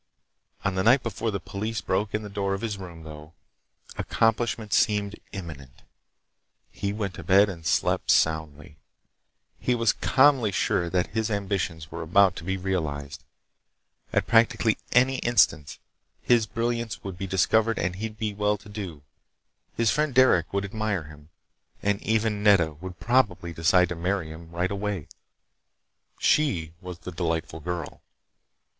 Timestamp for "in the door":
2.15-2.55